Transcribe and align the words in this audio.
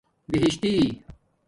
بہشتی 0.33 0.77